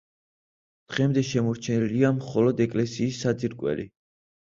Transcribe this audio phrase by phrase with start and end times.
[0.93, 3.91] დღემდე შემორჩენილია მხოლოდ ეკლესიის საძირკველი.